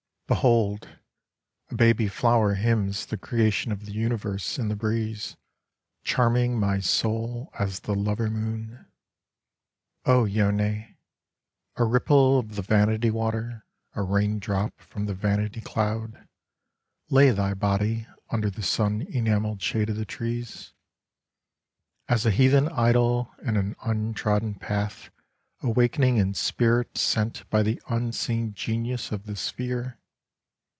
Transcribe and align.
Behold, 0.31 0.87
a 1.71 1.75
baby 1.75 2.07
flower 2.07 2.53
hymns 2.53 3.05
the 3.07 3.17
creation 3.17 3.69
of 3.69 3.85
the 3.85 3.91
universe 3.91 4.57
in 4.57 4.69
the 4.69 4.77
breeze, 4.77 5.35
charming 6.05 6.57
my 6.57 6.79
soul 6.79 7.51
as 7.59 7.81
the 7.81 7.93
lover 7.93 8.29
moon! 8.29 8.85
14 10.05 10.05
I 10.05 10.09
Hail 10.09 10.17
Myself 10.23 10.23
as 10.23 10.23
1 10.23 10.25
do 10.25 10.39
Homer 10.39 10.63
Yone,— 10.63 10.97
^a 11.89 11.93
ripple 11.95 12.39
of 12.39 12.55
the 12.55 12.61
vanity 12.61 13.09
water, 13.11 13.65
a 13.93 14.03
rain 14.03 14.39
drop 14.39 14.79
from 14.79 15.05
the 15.05 15.13
vanity 15.13 15.59
cloud,— 15.59 16.25
lay 17.09 17.31
thy 17.31 17.53
body 17.53 18.07
under 18.29 18.49
the 18.49 18.63
sun 18.63 19.01
enamelled 19.01 19.61
shade 19.61 19.89
of 19.89 19.97
the 19.97 20.05
trees, 20.05 20.71
As 22.07 22.25
a 22.25 22.31
heathen 22.31 22.69
idol 22.69 23.33
in 23.43 23.57
an 23.57 23.75
untrodden 23.83 24.55
path 24.55 25.09
awakening 25.61 26.15
in 26.15 26.33
spirit 26.35 26.97
sent 26.97 27.49
by 27.49 27.61
the 27.63 27.81
unseen 27.89 28.53
genius 28.53 29.11
of 29.11 29.25
the 29.25 29.35
sphere 29.35 29.97